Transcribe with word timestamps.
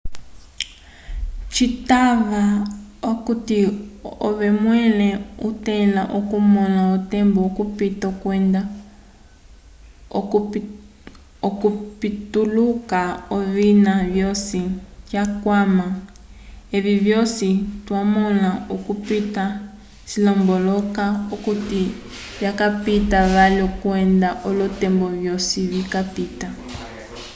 citava 1.55 2.43
okuti 3.11 3.57
ove 4.27 4.49
mwẽle 4.63 5.09
otẽla 5.47 6.03
okumõla 6.17 6.81
otembo 6.95 7.39
okupita 7.49 8.07
kwenda 8.21 8.61
okupituluka 11.63 13.01
ovina 13.37 13.93
vyosi 14.13 14.61
twakwama 15.07 15.87
evi 16.77 16.93
vyosi 17.05 17.49
twamõla 17.85 18.51
okupita 18.75 19.43
cilomboloka 20.09 21.05
okuti 21.35 21.81
vikapita 22.39 23.19
vali 23.33 23.65
kwenda 23.81 24.29
olotembo 24.47 25.05
vyosi 25.21 25.59
vikapita 25.71 26.47